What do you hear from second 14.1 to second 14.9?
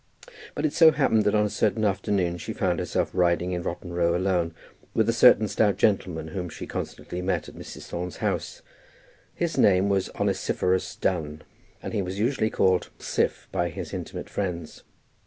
friends.